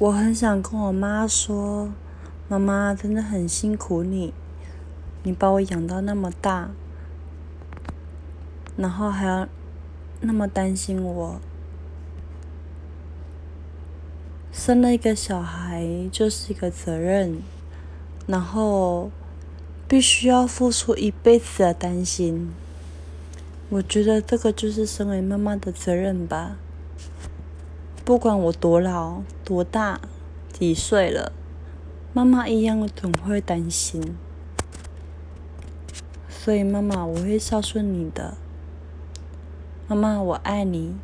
[0.00, 1.90] 我很想跟我妈说，
[2.46, 4.32] 妈妈真的很辛苦你，
[5.24, 6.70] 你把我养到那么大，
[8.76, 9.48] 然后还要
[10.20, 11.40] 那么担心我。
[14.52, 17.42] 生了一个小孩就是一个责任，
[18.28, 19.10] 然后
[19.88, 22.52] 必须要付出一辈子的担心。
[23.68, 26.56] 我觉得这个就是身为妈妈的责任吧。
[28.08, 30.00] 不管我多老、多大、
[30.50, 31.30] 几岁了，
[32.14, 34.16] 妈妈一样总会担心。
[36.26, 38.38] 所以妈妈，我会孝顺你的。
[39.86, 40.96] 妈妈，我爱你。